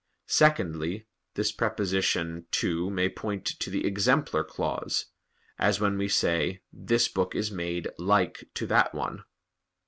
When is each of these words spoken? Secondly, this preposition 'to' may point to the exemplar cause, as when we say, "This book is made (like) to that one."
Secondly, 0.25 1.05
this 1.35 1.51
preposition 1.51 2.47
'to' 2.49 2.89
may 2.89 3.07
point 3.07 3.45
to 3.45 3.69
the 3.69 3.85
exemplar 3.85 4.43
cause, 4.43 5.05
as 5.59 5.79
when 5.79 5.95
we 5.95 6.07
say, 6.07 6.63
"This 6.73 7.07
book 7.07 7.35
is 7.35 7.51
made 7.51 7.87
(like) 7.99 8.49
to 8.55 8.65
that 8.65 8.95
one." 8.95 9.25